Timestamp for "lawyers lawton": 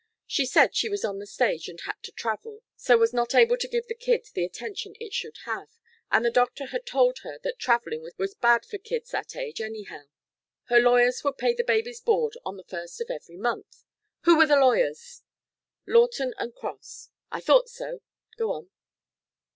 14.55-16.33